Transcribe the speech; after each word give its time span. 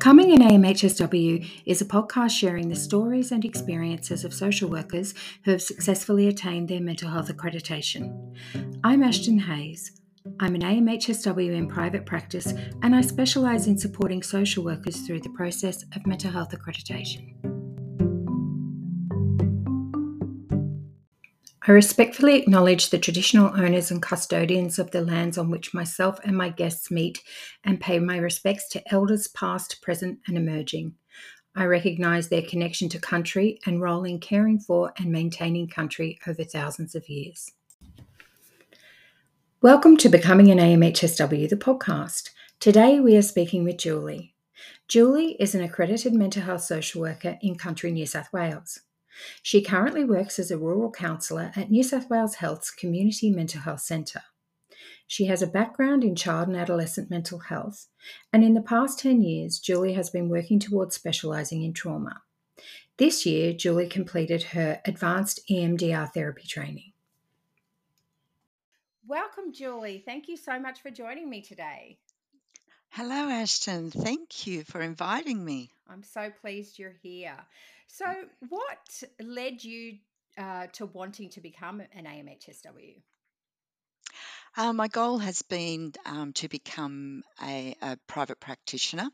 Becoming 0.00 0.32
an 0.32 0.48
AMHSW 0.48 1.46
is 1.66 1.82
a 1.82 1.84
podcast 1.84 2.30
sharing 2.30 2.70
the 2.70 2.74
stories 2.74 3.32
and 3.32 3.44
experiences 3.44 4.24
of 4.24 4.32
social 4.32 4.70
workers 4.70 5.12
who 5.44 5.50
have 5.50 5.60
successfully 5.60 6.26
attained 6.26 6.70
their 6.70 6.80
mental 6.80 7.10
health 7.10 7.28
accreditation. 7.28 8.34
I'm 8.82 9.02
Ashton 9.02 9.38
Hayes. 9.40 10.00
I'm 10.40 10.54
an 10.54 10.62
AMHSW 10.62 11.52
in 11.54 11.68
private 11.68 12.06
practice 12.06 12.54
and 12.82 12.96
I 12.96 13.02
specialise 13.02 13.66
in 13.66 13.76
supporting 13.76 14.22
social 14.22 14.64
workers 14.64 15.02
through 15.02 15.20
the 15.20 15.28
process 15.36 15.84
of 15.94 16.06
mental 16.06 16.30
health 16.30 16.52
accreditation. 16.52 17.34
I 21.68 21.72
respectfully 21.72 22.36
acknowledge 22.36 22.88
the 22.88 22.98
traditional 22.98 23.48
owners 23.48 23.90
and 23.90 24.00
custodians 24.00 24.78
of 24.78 24.92
the 24.92 25.02
lands 25.02 25.36
on 25.36 25.50
which 25.50 25.74
myself 25.74 26.18
and 26.24 26.34
my 26.34 26.48
guests 26.48 26.90
meet 26.90 27.22
and 27.64 27.78
pay 27.78 27.98
my 27.98 28.16
respects 28.16 28.66
to 28.70 28.82
elders 28.90 29.28
past, 29.28 29.82
present, 29.82 30.20
and 30.26 30.38
emerging. 30.38 30.94
I 31.54 31.66
recognise 31.66 32.30
their 32.30 32.40
connection 32.40 32.88
to 32.88 32.98
country 32.98 33.60
and 33.66 33.82
role 33.82 34.04
in 34.04 34.20
caring 34.20 34.58
for 34.58 34.94
and 34.96 35.12
maintaining 35.12 35.68
country 35.68 36.18
over 36.26 36.44
thousands 36.44 36.94
of 36.94 37.10
years. 37.10 37.52
Welcome 39.60 39.98
to 39.98 40.08
Becoming 40.08 40.50
an 40.50 40.56
AMHSW, 40.56 41.46
the 41.46 41.56
podcast. 41.56 42.30
Today 42.58 43.00
we 43.00 43.18
are 43.18 43.22
speaking 43.22 43.64
with 43.64 43.76
Julie. 43.76 44.34
Julie 44.88 45.36
is 45.38 45.54
an 45.54 45.62
accredited 45.62 46.14
mental 46.14 46.42
health 46.42 46.62
social 46.62 47.02
worker 47.02 47.36
in 47.42 47.56
country 47.56 47.92
New 47.92 48.06
South 48.06 48.32
Wales. 48.32 48.80
She 49.42 49.62
currently 49.62 50.04
works 50.04 50.38
as 50.38 50.50
a 50.50 50.58
rural 50.58 50.90
counsellor 50.90 51.52
at 51.56 51.70
New 51.70 51.82
South 51.82 52.08
Wales 52.08 52.36
Health's 52.36 52.70
Community 52.70 53.30
Mental 53.30 53.60
Health 53.60 53.80
Centre. 53.80 54.22
She 55.06 55.26
has 55.26 55.42
a 55.42 55.46
background 55.46 56.04
in 56.04 56.14
child 56.14 56.48
and 56.48 56.56
adolescent 56.56 57.10
mental 57.10 57.40
health, 57.40 57.88
and 58.32 58.44
in 58.44 58.54
the 58.54 58.62
past 58.62 59.00
10 59.00 59.22
years, 59.22 59.58
Julie 59.58 59.94
has 59.94 60.08
been 60.08 60.28
working 60.28 60.60
towards 60.60 60.94
specialising 60.94 61.64
in 61.64 61.72
trauma. 61.72 62.22
This 62.96 63.26
year, 63.26 63.52
Julie 63.52 63.88
completed 63.88 64.42
her 64.44 64.80
advanced 64.84 65.40
EMDR 65.50 66.12
therapy 66.12 66.46
training. 66.46 66.92
Welcome, 69.08 69.52
Julie. 69.52 70.02
Thank 70.06 70.28
you 70.28 70.36
so 70.36 70.60
much 70.60 70.80
for 70.80 70.90
joining 70.90 71.28
me 71.28 71.42
today. 71.42 71.98
Hello, 72.92 73.28
Ashton. 73.30 73.92
Thank 73.92 74.48
you 74.48 74.64
for 74.64 74.80
inviting 74.80 75.44
me. 75.44 75.70
I'm 75.88 76.02
so 76.02 76.28
pleased 76.40 76.76
you're 76.76 76.96
here. 77.02 77.36
So, 77.86 78.04
what 78.48 79.02
led 79.20 79.62
you 79.62 79.98
uh, 80.36 80.66
to 80.72 80.86
wanting 80.86 81.30
to 81.30 81.40
become 81.40 81.80
an 81.94 82.04
AMHSW? 82.04 82.96
Uh, 84.56 84.72
my 84.72 84.88
goal 84.88 85.18
has 85.18 85.42
been 85.42 85.92
um, 86.04 86.32
to 86.32 86.48
become 86.48 87.22
a, 87.40 87.76
a 87.80 87.96
private 88.08 88.40
practitioner 88.40 89.08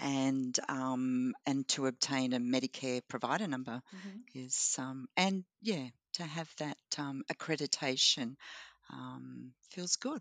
and 0.00 0.56
um, 0.68 1.34
and 1.46 1.66
to 1.66 1.86
obtain 1.86 2.32
a 2.32 2.38
Medicare 2.38 3.02
provider 3.08 3.48
number 3.48 3.82
hmm 3.90 4.20
is 4.34 4.76
um, 4.78 5.08
and 5.16 5.44
yeah 5.62 5.86
to 6.12 6.22
have 6.22 6.48
that 6.58 6.78
um, 6.98 7.24
accreditation 7.32 8.36
um, 8.92 9.52
feels 9.70 9.96
good. 9.96 10.20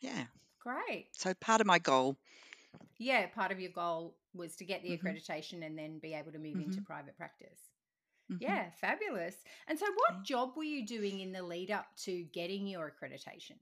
Yeah, 0.00 0.26
Great. 0.66 1.08
so 1.12 1.34
part 1.34 1.60
of 1.60 1.66
my 1.66 1.78
goal. 1.78 2.16
Yeah, 2.98 3.26
part 3.28 3.52
of 3.52 3.60
your 3.60 3.70
goal 3.70 4.16
was 4.34 4.56
to 4.56 4.64
get 4.64 4.82
the 4.82 4.88
hmm 4.88 4.96
accreditation 4.98 5.64
and 5.64 5.78
then 5.78 5.98
be 5.98 6.14
able 6.14 6.32
to 6.32 6.38
move 6.38 6.60
into 6.60 6.80
hmm 6.80 6.82
private 6.82 7.16
practice. 7.16 7.60
hmm 8.28 8.56
Yeah, 8.56 8.70
fabulous. 8.80 9.36
And 9.68 9.78
so, 9.78 9.86
what 9.86 10.24
job 10.24 10.56
were 10.56 10.64
you 10.64 10.86
doing 10.86 11.20
in 11.20 11.32
the 11.32 11.42
lead 11.42 11.70
up 11.70 11.86
to 12.04 12.24
getting 12.24 12.66
your 12.66 12.90
accreditation? 12.92 13.58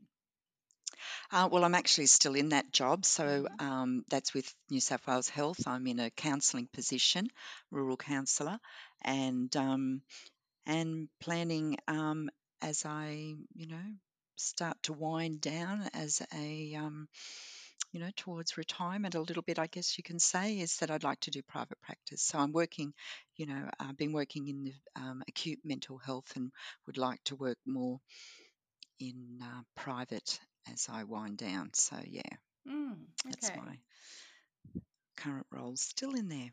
Uh, 1.30 1.48
well, 1.50 1.64
I'm 1.64 1.74
actually 1.74 2.06
still 2.06 2.34
in 2.34 2.50
that 2.50 2.72
job, 2.72 3.04
so 3.04 3.46
hmm 3.46 3.58
um, 3.58 4.04
that's 4.08 4.34
with 4.34 4.52
New 4.70 4.80
South 4.80 5.06
Wales 5.06 5.28
Health. 5.28 5.66
I'm 5.66 5.86
in 5.86 6.00
a 6.00 6.10
counselling 6.10 6.68
position, 6.72 7.28
rural 7.70 7.96
counsellor, 7.96 8.58
and 9.02 9.54
um, 9.56 10.02
and 10.66 11.08
planning 11.20 11.76
um, 11.88 12.30
as 12.62 12.84
I, 12.86 13.34
you 13.54 13.66
know, 13.66 13.84
start 14.36 14.76
to 14.84 14.92
wind 14.92 15.40
down 15.40 15.88
as 15.94 16.22
a, 16.34 16.74
um, 16.74 17.08
you 17.92 18.00
know, 18.00 18.10
towards 18.16 18.56
retirement 18.56 19.14
a 19.14 19.20
little 19.20 19.42
bit. 19.42 19.58
I 19.58 19.66
guess 19.66 19.96
you 19.98 20.04
can 20.04 20.18
say 20.18 20.58
is 20.60 20.78
that 20.78 20.90
I'd 20.90 21.04
like 21.04 21.20
to 21.20 21.30
do 21.30 21.42
private 21.42 21.80
practice. 21.82 22.22
So 22.22 22.38
I'm 22.38 22.52
working, 22.52 22.92
you 23.36 23.46
know, 23.46 23.70
I've 23.80 23.96
been 23.96 24.12
working 24.12 24.48
in 24.48 24.64
the 24.64 24.74
um, 24.96 25.22
acute 25.28 25.60
mental 25.64 25.98
health 25.98 26.32
and 26.36 26.50
would 26.86 26.98
like 26.98 27.22
to 27.24 27.36
work 27.36 27.58
more 27.66 28.00
in 28.98 29.38
uh, 29.42 29.62
private 29.76 30.40
as 30.72 30.88
I 30.90 31.04
wind 31.04 31.38
down. 31.38 31.70
So 31.74 31.96
yeah, 32.04 32.36
Mm, 32.66 33.06
that's 33.28 33.54
my 33.54 33.78
current 35.16 35.46
role 35.50 35.74
still 35.76 36.14
in 36.14 36.28
there. 36.28 36.52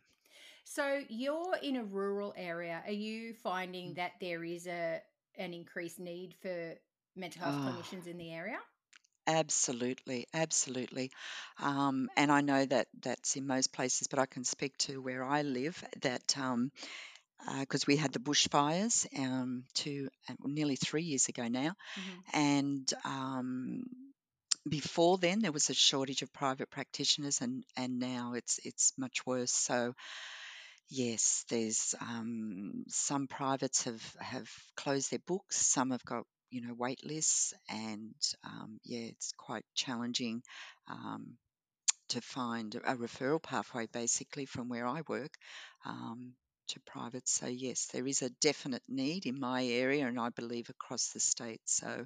So, 0.64 1.03
you're 1.09 1.56
in 1.62 1.75
a 1.75 1.84
rural 1.84 2.34
area. 2.38 2.81
Are 2.86 2.91
you 2.91 3.34
finding 3.34 3.94
Mm. 3.94 3.96
that 3.96 4.14
there 4.20 4.44
is 4.44 4.68
a 4.68 5.02
an 5.36 5.53
increased 5.53 6.00
need 6.00 6.36
for 6.41 6.75
mental 7.16 7.42
health 7.42 7.60
Oh, 7.64 7.66
clinicians 7.66 8.08
in 8.08 8.18
the 8.18 8.32
area? 8.32 8.58
absolutely, 9.28 10.28
absolutely. 10.34 11.12
Um, 11.60 12.10
and 12.18 12.32
I 12.32 12.42
know 12.42 12.66
that 12.66 12.88
that's 13.02 13.36
in 13.36 13.48
most 13.48 13.72
places, 13.74 14.08
but 14.08 14.20
I 14.20 14.26
can 14.26 14.44
speak 14.44 14.78
to 14.80 15.02
where 15.02 15.24
I 15.24 15.42
live 15.44 15.84
that 16.02 16.38
um, 16.38 16.72
because 17.60 17.88
we 17.88 17.96
had 17.98 18.14
the 18.14 18.20
bushfires 18.20 19.08
um, 19.20 19.64
two 19.74 20.10
uh, 20.30 20.34
nearly 20.46 20.76
three 20.76 21.04
years 21.04 21.28
ago 21.28 21.48
now, 21.48 21.74
hmm 21.96 22.20
and 22.34 22.92
um, 23.06 23.84
before 24.70 25.18
then 25.18 25.40
there 25.40 25.52
was 25.52 25.70
a 25.70 25.74
shortage 25.74 26.22
of 26.22 26.34
private 26.34 26.70
practitioners, 26.70 27.42
and 27.42 27.64
and 27.78 28.00
now 28.00 28.34
it's 28.36 28.60
it's 28.64 28.94
much 28.98 29.26
worse. 29.26 29.52
So 29.54 29.94
Yes, 30.90 31.46
there's 31.50 31.96
um, 32.02 32.84
some 32.88 33.28
privates 33.28 33.84
have 33.84 34.16
have 34.20 34.50
closed 34.76 35.12
their 35.12 35.20
books. 35.26 35.56
Some 35.66 35.92
have 35.92 36.04
got 36.06 36.26
you 36.52 36.62
know 36.62 36.76
wait 36.76 37.06
lists, 37.06 37.54
and 37.70 38.16
um, 38.46 38.80
yeah, 38.86 39.02
it's 39.10 39.34
quite 39.38 39.66
challenging 39.76 40.44
um, 40.90 41.38
to 42.10 42.22
find 42.22 42.76
a 42.76 42.96
referral 42.96 43.42
pathway 43.42 43.88
basically 43.88 44.46
from 44.46 44.70
where 44.70 44.88
I 44.88 45.02
work 45.08 45.34
um, 45.86 46.34
to 46.70 46.80
private. 46.82 47.28
So 47.30 47.48
yes, 47.48 47.88
there 47.94 48.08
is 48.08 48.22
a 48.24 48.30
definite 48.42 48.84
need 48.88 49.26
in 49.26 49.40
my 49.40 49.66
area, 49.66 50.08
and 50.08 50.20
I 50.20 50.30
believe 50.30 50.70
across 50.70 51.10
the 51.10 51.20
state. 51.20 51.62
So 51.66 52.06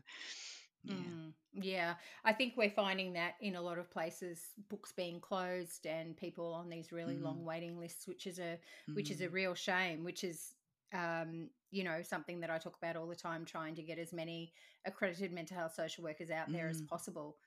yeah, 0.84 1.16
Mm, 1.16 1.34
yeah, 1.54 1.96
I 2.24 2.34
think 2.34 2.54
we're 2.58 2.70
finding 2.70 3.14
that 3.14 3.36
in 3.42 3.56
a 3.56 3.62
lot 3.62 3.80
of 3.80 3.90
places, 3.90 4.40
books 4.70 4.92
being 4.92 5.20
closed 5.20 5.86
and 5.88 6.16
people 6.16 6.54
on 6.54 6.70
these 6.70 6.92
really 6.92 7.18
mm, 7.18 7.20
long 7.20 7.44
waiting 7.44 7.80
lists, 7.80 8.08
which 8.08 8.28
is 8.28 8.40
a 8.40 8.58
which 8.94 9.10
is 9.12 9.22
a 9.22 9.30
mm, 9.30 9.32
real 9.32 9.56
shame. 9.56 10.04
Which 10.04 10.24
is, 10.24 10.54
um, 10.94 11.50
you 11.72 11.84
know, 11.84 12.02
something 12.04 12.40
that 12.42 12.50
I 12.50 12.58
talk 12.58 12.78
about 12.82 12.96
all 12.96 13.08
the 13.08 13.16
time, 13.16 13.46
trying 13.46 13.76
to 13.76 13.84
get 13.84 14.00
as 14.00 14.14
many 14.14 14.54
accredited 14.86 15.32
mental 15.32 15.58
health 15.58 15.74
social 15.76 16.04
workers 16.04 16.30
out 16.30 16.52
there 16.52 16.68
as 16.68 16.82
mm, 16.82 16.88
possible 16.88 17.38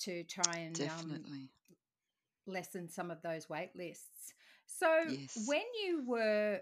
to 0.00 0.24
try 0.24 0.58
and 0.58 0.80
um, 0.80 0.86
definitely 0.86 1.48
lessen 2.46 2.88
some 2.88 3.10
of 3.10 3.20
those 3.22 3.48
wait 3.48 3.70
lists. 3.74 4.34
So, 4.66 4.88
yes. 5.08 5.44
when 5.46 5.62
you 5.84 6.04
were 6.06 6.60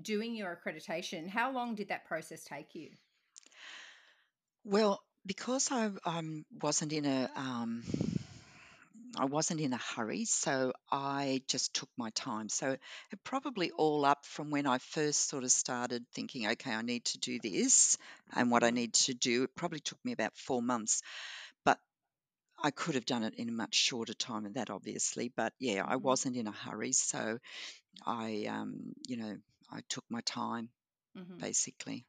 doing 0.00 0.34
your 0.34 0.56
accreditation, 0.56 1.28
how 1.28 1.52
long 1.52 1.74
did 1.74 1.88
that 1.88 2.06
process 2.06 2.44
take 2.44 2.74
you? 2.74 2.90
Well, 4.64 5.02
because 5.26 5.70
I 5.70 5.90
um, 6.04 6.44
wasn't 6.60 6.92
in 6.92 7.04
a 7.04 7.30
um, 7.36 7.82
I 9.16 9.26
wasn't 9.26 9.60
in 9.60 9.72
a 9.72 9.78
hurry, 9.78 10.24
so 10.24 10.71
I 10.92 11.42
just 11.48 11.74
took 11.74 11.90
my 11.96 12.10
time. 12.10 12.50
So 12.50 12.72
it 12.72 13.24
probably 13.24 13.72
all 13.72 14.04
up 14.04 14.26
from 14.26 14.50
when 14.50 14.66
I 14.66 14.78
first 14.78 15.28
sort 15.28 15.44
of 15.44 15.52
started 15.52 16.04
thinking, 16.14 16.46
okay, 16.48 16.72
I 16.72 16.82
need 16.82 17.06
to 17.06 17.18
do 17.18 17.40
this 17.40 17.98
and 18.34 18.50
what 18.50 18.64
I 18.64 18.70
hmm 18.70 18.72
need 18.72 18.94
to 18.94 19.14
do. 19.14 19.44
It 19.44 19.56
probably 19.56 19.80
took 19.80 20.04
me 20.04 20.12
about 20.12 20.36
four 20.36 20.62
months, 20.62 21.02
but 21.64 21.80
I 22.62 22.70
could 22.70 22.94
have 22.96 23.06
done 23.06 23.24
it 23.24 23.34
in 23.36 23.48
a 23.48 23.52
much 23.52 23.74
shorter 23.74 24.14
time 24.14 24.44
than 24.44 24.54
that, 24.54 24.70
obviously. 24.70 25.30
But 25.34 25.54
yeah, 25.58 25.84
I 25.86 25.96
hmm 25.96 25.96
wasn't 25.96 26.36
in 26.36 26.46
a 26.48 26.52
hurry, 26.52 26.92
so 26.92 27.38
I, 28.06 28.46
um, 28.48 28.94
you 29.08 29.16
know, 29.16 29.36
I 29.70 29.80
took 29.88 30.04
my 30.10 30.20
time 30.22 30.70
hmm 31.16 31.40
basically. 31.40 32.06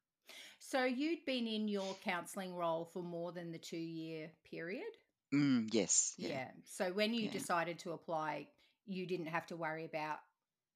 So 0.59 0.85
you'd 0.85 1.25
been 1.25 1.47
in 1.47 1.67
your 1.67 1.95
counselling 2.03 2.55
role 2.55 2.85
for 2.85 3.03
more 3.03 3.31
than 3.31 3.51
the 3.51 3.59
two 3.59 3.77
year 3.77 4.31
period? 4.43 4.97
Mm, 5.33 5.67
yes, 5.73 6.15
yeah, 6.17 6.29
Yeah. 6.29 6.47
So 6.65 6.91
when 6.93 7.13
you 7.13 7.27
yeah. 7.27 7.29
decided 7.29 7.79
to 7.79 7.91
apply, 7.91 8.47
you 8.85 9.05
didn't 9.07 9.27
have 9.27 9.45
to 9.47 9.55
worry 9.57 9.85
about 9.85 10.19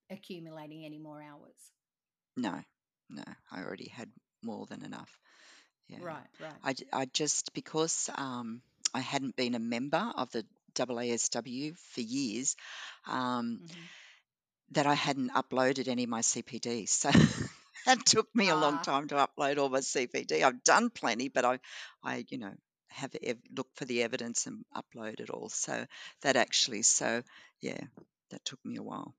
accumulating 0.09 0.85
any 0.85 0.99
more 0.99 1.21
hours. 1.21 1.71
No, 2.37 2.63
no, 3.09 3.23
I 3.51 3.61
already 3.63 3.89
had 3.89 4.09
more 4.41 4.65
than 4.65 4.83
enough. 4.83 5.19
Yeah. 5.87 5.99
Right, 5.99 6.29
right. 6.39 6.61
I, 6.63 6.75
I 6.93 7.05
just, 7.05 7.53
because 7.53 8.09
um, 8.15 8.61
I 8.93 8.99
hadn't 9.01 9.35
been 9.35 9.55
a 9.55 9.59
member 9.59 10.11
of 10.15 10.31
the 10.31 10.45
AASW 10.75 11.75
for 11.93 12.01
years, 12.01 12.55
um, 13.07 13.59
hmm 13.59 13.87
that 14.71 14.85
I 14.87 14.93
hadn't 14.93 15.31
uploaded 15.33 15.87
any 15.87 16.03
of 16.03 16.09
my 16.09 16.21
CPD. 16.21 16.85
So 16.99 17.09
that 17.85 18.05
took 18.05 18.33
me 18.35 18.49
a 18.49 18.55
long 18.55 18.79
Ah, 18.79 18.79
time 18.79 19.07
to 19.09 19.15
upload 19.15 19.57
all 19.57 19.69
my 19.69 19.81
CPD. 19.81 20.43
I've 20.43 20.63
done 20.63 20.89
plenty, 20.89 21.29
but 21.29 21.45
I, 21.45 21.59
I, 22.03 22.25
you 22.29 22.37
know, 22.37 22.53
have 22.89 23.15
ev- 23.23 23.37
looked 23.55 23.77
for 23.77 23.85
the 23.85 24.03
evidence 24.03 24.47
and 24.47 24.65
upload 24.75 25.19
it 25.19 25.29
all. 25.29 25.49
So 25.49 25.85
that 26.21 26.35
actually, 26.35 26.81
so 26.83 27.23
yeah, 27.61 27.79
that 28.31 28.43
took 28.45 28.63
me 28.65 28.77
a 28.77 28.83
while. 28.83 29.13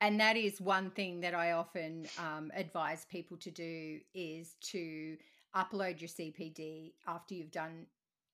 and 0.00 0.20
that 0.20 0.36
is 0.36 0.60
one 0.60 0.90
thing 0.90 1.20
that 1.20 1.34
I 1.34 1.52
often 1.52 2.06
um, 2.18 2.50
advise 2.54 3.04
people 3.10 3.36
to 3.38 3.50
do 3.50 4.00
is 4.14 4.54
to 4.72 5.16
upload 5.54 6.00
your 6.00 6.08
CPD 6.08 6.94
after 7.06 7.34
you've 7.34 7.50
done 7.50 7.86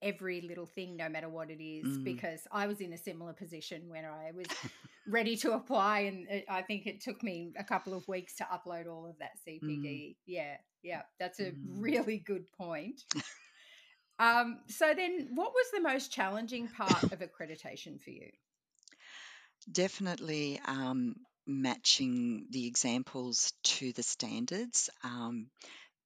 every 0.03 0.43
little 0.43 0.67
thing, 0.67 0.97
no 0.97 1.09
matter 1.09 1.29
what 1.29 1.51
it 1.51 1.63
is, 1.63 1.99
Mm. 1.99 2.05
because 2.05 2.47
I 2.53 2.67
was 2.67 2.81
in 2.81 2.93
a 2.93 2.99
similar 2.99 3.33
position 3.33 3.89
when 3.89 4.05
I 4.05 4.31
was 4.33 4.47
ready 5.09 5.37
to 5.39 5.53
apply, 5.53 6.01
and 6.01 6.29
it, 6.29 6.45
I 6.49 6.63
think 6.63 6.87
it 6.87 7.01
took 7.01 7.23
me 7.23 7.53
a 7.59 7.65
couple 7.65 7.95
of 7.95 8.07
weeks 8.07 8.37
to 8.37 8.45
upload 8.45 8.87
all 8.87 9.07
of 9.07 9.19
that 9.19 9.33
CPD. 9.47 10.17
Yeah, 10.27 10.57
yeah, 10.83 11.03
that's 11.19 11.41
a 11.41 11.53
Mm. 11.53 11.83
really 11.83 12.19
good 12.19 12.51
point. 12.53 13.03
Um, 14.19 14.61
so 14.69 14.93
then, 14.95 15.29
what 15.35 15.53
was 15.53 15.67
the 15.73 15.81
most 15.81 16.11
challenging 16.13 16.69
part 16.69 17.05
of 17.05 17.21
accreditation 17.21 18.01
for 18.01 18.11
you? 18.11 18.31
Definitely 19.71 20.61
um, 20.67 21.17
matching 21.47 22.47
the 22.51 22.67
examples 22.67 23.53
to 23.65 23.93
the 23.93 24.03
standards. 24.03 24.91
Um, 25.03 25.49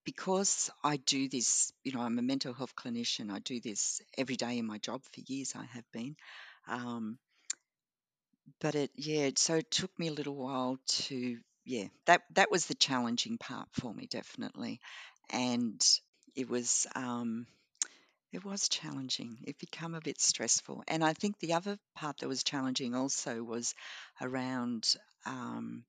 because 0.05 0.71
I 0.83 0.97
do 0.97 1.29
this, 1.29 1.73
you 1.85 1.93
know, 1.93 2.01
I'm 2.01 2.19
a 2.19 2.23
mental 2.23 2.55
health 2.55 2.75
clinician. 2.75 3.31
I 3.31 3.39
do 3.39 3.61
this 3.61 4.01
every 4.17 4.37
day 4.37 4.59
in 4.59 4.67
my 4.67 4.79
job 4.79 5.03
for 5.05 5.21
years. 5.27 5.55
I 5.55 5.65
have 5.65 5.85
been, 5.93 6.17
um, 6.69 7.19
but 8.61 8.75
it, 8.75 8.91
yeah. 8.97 9.31
So 9.37 9.57
it 9.57 9.71
took 9.71 9.97
me 9.99 10.09
a 10.09 10.13
little 10.13 10.35
while 10.37 10.79
to, 10.89 11.39
yeah. 11.65 11.89
That 12.07 12.23
that 12.35 12.51
was 12.51 12.67
the 12.67 12.75
challenging 12.75 13.39
part 13.39 13.69
for 13.73 13.93
me, 13.93 14.07
definitely, 14.07 14.81
and 15.31 15.81
it 16.35 16.49
was, 16.49 16.87
um, 16.95 17.47
it 18.33 18.45
was 18.45 18.69
challenging. 18.69 19.39
It 19.47 19.59
became 19.59 19.95
a 19.95 20.01
bit 20.01 20.21
stressful, 20.21 20.85
and 20.89 21.05
I 21.05 21.13
think 21.15 21.39
the 21.39 21.55
other 21.55 21.79
part 21.95 22.19
that 22.19 22.29
was 22.29 22.43
challenging 22.45 22.95
also 22.95 23.43
was 23.43 23.75
around 24.21 24.95
um, 25.27 25.85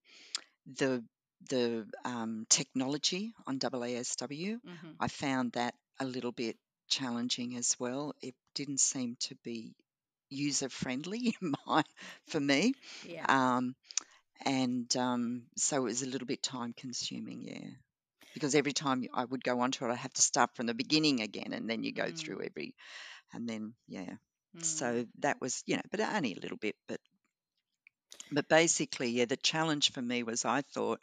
the 0.66 1.04
the 1.50 1.88
um, 2.06 2.46
technology 2.50 3.34
on 3.48 3.60
AASW. 3.64 4.60
hmm 4.66 4.98
I 5.00 5.08
found 5.08 5.54
that 5.54 5.76
a 6.00 6.06
little 6.06 6.32
bit 6.32 6.58
challenging 6.90 7.56
as 7.58 7.76
well. 7.80 8.14
It 8.22 8.36
didn't 8.56 8.80
seem 8.80 9.16
to 9.22 9.36
be 9.44 9.74
user 10.30 10.70
friendly 10.70 11.36
my, 11.68 11.84
for 12.28 12.40
me, 12.40 12.74
Yeah. 13.04 13.28
um, 13.28 13.76
and 14.46 14.96
um, 14.98 15.44
so 15.58 15.78
it 15.78 15.82
was 15.84 16.02
a 16.04 16.08
little 16.08 16.28
bit 16.28 16.42
time 16.44 16.74
consuming. 16.78 17.42
Yeah. 17.42 17.70
Because 18.34 18.56
every 18.56 18.74
time 18.74 19.06
I 19.14 19.26
would 19.26 19.44
go 19.44 19.60
onto 19.62 19.86
it, 19.86 19.92
I 19.92 19.96
have 19.96 20.14
to 20.14 20.22
start 20.22 20.56
from 20.56 20.68
the 20.68 20.74
beginning 20.74 21.22
again, 21.22 21.54
and 21.54 21.70
then 21.70 21.84
you 21.84 21.92
go 21.94 22.10
Mm. 22.10 22.16
through 22.16 22.44
every, 22.44 22.76
and 23.34 23.48
then 23.50 23.74
yeah. 23.88 24.16
Mm. 24.56 24.64
So 24.64 25.06
that 25.20 25.42
was, 25.42 25.64
you 25.68 25.76
know, 25.78 25.84
but 25.92 26.00
only 26.02 26.34
a 26.34 26.40
little 26.40 26.58
bit. 26.58 26.76
But 26.88 27.00
but 28.32 28.48
basically, 28.50 29.10
yeah, 29.12 29.26
the 29.26 29.38
challenge 29.38 29.92
for 29.92 30.02
me 30.02 30.24
was 30.24 30.44
I 30.46 30.62
thought 30.62 31.02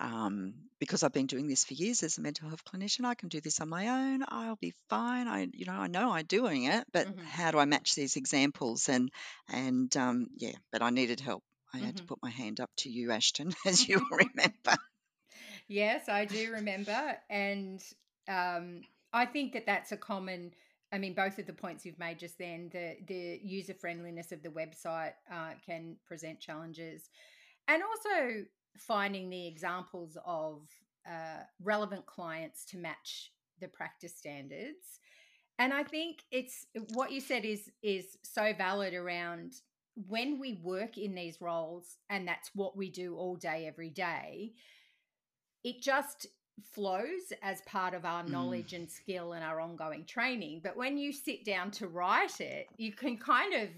um, 0.00 0.54
because 0.78 1.02
I've 1.02 1.12
been 1.12 1.26
doing 1.26 1.48
this 1.48 1.64
for 1.64 1.74
years 1.74 2.02
as 2.02 2.18
a 2.18 2.20
mental 2.22 2.48
health 2.48 2.64
clinician, 2.64 3.04
I 3.04 3.14
can 3.14 3.28
do 3.28 3.40
this 3.40 3.60
on 3.60 3.68
my 3.68 3.88
own. 3.88 4.24
I'll 4.28 4.56
be 4.56 4.72
fine. 4.88 5.26
I, 5.28 5.48
you 5.52 5.66
know, 5.66 5.72
I 5.72 5.88
know 5.88 6.12
I'm 6.12 6.26
doing 6.26 6.64
it, 6.64 6.84
but 6.92 7.08
Mhm. 7.08 7.32
how 7.32 7.50
do 7.50 7.58
I 7.58 7.64
match 7.64 7.94
these 7.94 8.16
examples? 8.16 8.88
And 8.88 9.10
and 9.48 9.94
um, 9.96 10.28
yeah, 10.36 10.54
but 10.72 10.82
I 10.82 10.90
needed 10.90 11.20
help. 11.20 11.42
I 11.72 11.78
had 11.78 11.96
to 11.96 12.02
Mhm. 12.02 12.08
put 12.08 12.18
my 12.22 12.30
hand 12.30 12.60
up 12.60 12.70
to 12.78 12.90
you, 12.90 13.10
Ashton, 13.12 13.52
as 13.66 13.88
you 13.88 14.00
remember. 14.10 14.76
Yes, 15.70 16.08
I 16.08 16.24
do 16.24 16.50
remember. 16.52 17.16
And 17.30 17.80
um, 18.26 18.80
I 19.12 19.24
think 19.24 19.52
that 19.52 19.66
that's 19.66 19.92
a 19.92 19.96
common, 19.96 20.52
I 20.92 20.98
mean, 20.98 21.14
both 21.14 21.38
of 21.38 21.46
the 21.46 21.52
points 21.52 21.86
you've 21.86 21.98
made 21.98 22.18
just 22.18 22.38
then, 22.38 22.70
the, 22.72 22.96
the 23.06 23.38
user 23.40 23.72
friendliness 23.72 24.32
of 24.32 24.42
the 24.42 24.48
website 24.48 25.12
uh, 25.32 25.52
can 25.64 25.94
present 26.08 26.40
challenges. 26.40 27.08
And 27.68 27.84
also 27.84 28.46
finding 28.76 29.30
the 29.30 29.46
examples 29.46 30.18
of 30.26 30.62
uh, 31.08 31.44
relevant 31.62 32.04
clients 32.04 32.64
to 32.66 32.76
match 32.76 33.30
the 33.60 33.68
practice 33.68 34.16
standards. 34.16 34.98
And 35.60 35.72
I 35.72 35.84
think 35.84 36.24
it's 36.32 36.66
what 36.94 37.12
you 37.12 37.20
said 37.20 37.44
is 37.44 37.70
is 37.82 38.16
so 38.24 38.52
valid 38.56 38.94
around 38.94 39.52
when 40.08 40.40
we 40.40 40.58
work 40.64 40.96
in 40.98 41.14
these 41.14 41.40
roles 41.40 41.98
and 42.08 42.26
that's 42.26 42.50
what 42.54 42.76
we 42.76 42.90
do 42.90 43.14
all 43.16 43.36
day 43.36 43.66
every 43.66 43.90
day 43.90 44.52
it 45.64 45.82
just 45.82 46.26
flows 46.62 47.32
as 47.42 47.62
part 47.62 47.94
of 47.94 48.04
our 48.04 48.22
Mm. 48.22 48.30
knowledge 48.32 48.72
and 48.72 48.90
skill 48.90 49.32
and 49.32 49.44
our 49.44 49.60
ongoing 49.60 50.04
training. 50.04 50.60
But 50.62 50.76
when 50.76 50.98
you 50.98 51.12
sit 51.12 51.44
down 51.44 51.70
to 51.72 51.88
write 51.88 52.40
it, 52.40 52.66
you 52.76 52.92
can 52.92 53.16
kind 53.18 53.54
of 53.54 53.68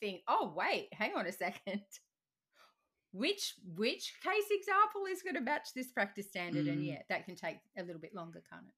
think, 0.00 0.22
oh, 0.28 0.52
wait, 0.56 0.88
hang 0.92 1.14
on 1.16 1.26
a 1.26 1.32
second. 1.32 1.82
Which 3.12 3.54
which 3.76 4.14
case 4.22 4.44
example 4.50 5.06
is 5.06 5.22
going 5.22 5.36
to 5.36 5.40
match 5.40 5.68
this 5.74 5.90
practice 5.90 6.28
standard? 6.28 6.66
And 6.66 6.80
Mm. 6.80 6.86
yeah, 6.86 7.02
that 7.08 7.24
can 7.24 7.34
take 7.34 7.58
a 7.78 7.82
little 7.82 8.00
bit 8.00 8.14
longer, 8.14 8.42
can't 8.50 8.66
it? 8.66 8.74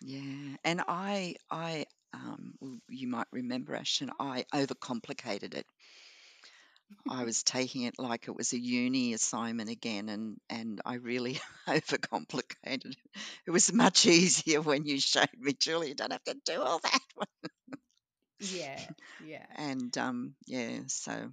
Yeah, 0.00 0.56
and 0.64 0.82
I, 0.88 1.34
I, 1.50 1.86
um, 2.14 2.54
you 2.88 3.08
might 3.08 3.26
remember, 3.32 3.74
Ashton, 3.74 4.10
I 4.20 4.44
overcomplicated 4.54 5.54
it. 5.54 5.66
I 7.08 7.24
was 7.24 7.42
taking 7.42 7.82
it 7.82 7.98
like 7.98 8.28
it 8.28 8.36
was 8.36 8.52
a 8.52 8.58
uni 8.58 9.12
assignment 9.14 9.70
again, 9.70 10.08
and 10.08 10.38
and 10.48 10.80
I 10.84 10.94
really 10.94 11.40
overcomplicated 11.68 12.86
it. 12.86 12.96
It 13.46 13.50
was 13.50 13.72
much 13.72 14.06
easier 14.06 14.60
when 14.60 14.84
you 14.86 15.00
showed 15.00 15.28
me, 15.38 15.52
Julie. 15.54 15.88
You 15.88 15.94
don't 15.94 16.12
have 16.12 16.24
to 16.24 16.36
do 16.44 16.60
all 16.60 16.80
that. 16.80 17.00
Yeah, 18.40 18.80
yeah. 19.18 19.46
And 19.56 19.96
um, 19.98 20.34
yeah, 20.46 20.80
so 20.86 21.32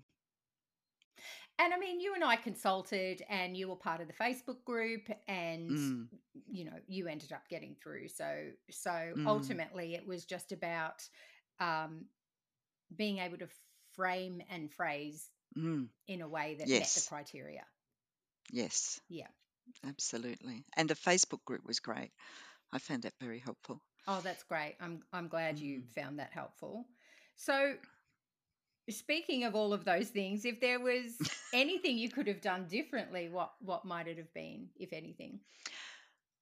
And 1.57 1.73
I 1.73 1.77
mean, 1.77 2.01
you 2.01 2.13
and 2.15 2.23
I 2.23 2.35
consulted, 2.35 3.23
and 3.29 3.55
you 3.55 3.69
were 3.69 3.75
part 3.77 4.01
of 4.01 4.07
the 4.07 4.13
Facebook 4.13 4.63
group, 4.65 5.07
and 5.27 5.71
mm, 5.71 6.07
you 6.51 6.65
know, 6.65 6.77
you 6.87 7.07
ended 7.07 7.31
up 7.31 7.47
getting 7.49 7.75
through. 7.81 8.09
So, 8.09 8.49
so 8.69 8.89
mm, 8.91 9.25
ultimately, 9.25 9.95
it 9.95 10.05
was 10.05 10.25
just 10.25 10.51
about 10.51 11.07
um, 11.61 12.05
being 12.95 13.19
able 13.19 13.37
to 13.37 13.47
frame 13.93 14.41
and 14.49 14.71
phrase 14.71 15.29
mm, 15.57 15.87
in 16.07 16.21
a 16.21 16.27
way 16.27 16.55
that 16.55 16.67
met 16.67 16.93
the 16.95 17.01
criteria. 17.01 17.65
yes, 18.51 18.99
Yeah. 19.09 19.27
absolutely. 19.87 20.65
And 20.75 20.89
the 20.89 20.95
Facebook 20.95 21.43
group 21.45 21.65
was 21.65 21.79
great. 21.79 22.11
I 22.71 22.79
found 22.79 23.03
that 23.03 23.13
very 23.19 23.39
helpful. 23.39 23.81
Oh, 24.07 24.21
that's 24.21 24.43
great. 24.43 24.75
I'm 24.79 25.03
I'm 25.13 25.27
glad 25.27 25.59
you 25.59 25.79
Mm. 25.79 25.93
found 25.95 26.19
that 26.19 26.31
helpful. 26.31 26.87
So, 27.35 27.75
speaking 28.89 29.43
of 29.43 29.55
all 29.55 29.73
of 29.73 29.83
those 29.85 30.09
things, 30.09 30.45
if 30.45 30.59
there 30.59 30.79
was 30.79 31.19
anything 31.53 31.97
you 31.97 32.09
could 32.09 32.27
have 32.27 32.41
done 32.41 32.67
differently, 32.67 33.29
what 33.29 33.53
what 33.59 33.85
might 33.85 34.07
it 34.07 34.17
have 34.17 34.33
been, 34.33 34.69
if 34.77 34.93
anything? 34.93 35.39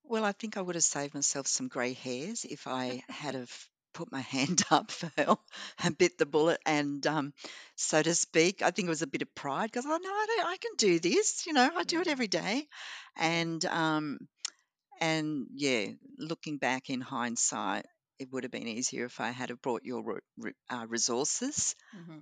Well, 0.04 0.24
I 0.24 0.32
think 0.34 0.56
I 0.58 0.62
would 0.62 0.76
have 0.76 0.84
saved 0.84 1.14
myself 1.14 1.48
some 1.48 1.68
grey 1.68 1.94
hairs 1.94 2.46
if 2.46 2.68
I 2.68 3.04
had 3.10 3.36
have 3.36 3.70
put 3.94 4.12
my 4.12 4.22
hand 4.36 4.64
up 4.72 4.92
for 4.92 5.12
help 5.18 5.42
and 5.84 5.98
bit 5.98 6.18
the 6.18 6.26
bullet 6.26 6.60
and 6.66 7.06
um, 7.08 7.34
so 7.76 8.02
to 8.02 8.14
speak. 8.16 8.62
I 8.62 8.72
think 8.72 8.88
it 8.88 8.90
was 8.90 9.02
a 9.04 9.08
bit 9.08 9.22
of 9.22 9.34
pride 9.36 9.72
because 9.72 9.86
I 9.86 9.90
know 9.98 10.10
I, 10.10 10.26
don't, 10.38 10.48
I 10.48 10.58
can 10.58 10.72
do 10.78 11.00
this. 11.00 11.46
You 11.48 11.54
know, 11.54 11.70
I 11.76 11.84
do 11.84 12.02
it 12.02 12.08
every 12.08 12.28
day, 12.28 12.68
and 13.18 13.64
um, 13.66 14.20
and 15.02 15.48
yeah, 15.56 15.88
looking 16.18 16.58
back 16.58 16.90
in 16.90 17.02
hindsight, 17.02 17.86
it 18.20 18.32
would 18.32 18.44
have 18.44 18.52
been 18.52 18.68
easier 18.68 19.06
if 19.06 19.20
I 19.22 19.30
had 19.32 19.50
have 19.50 19.62
brought 19.62 19.84
your 19.86 20.04
re- 20.04 20.20
re- 20.38 20.54
uh, 20.70 20.86
resources 20.88 21.76
hmm 21.94 22.22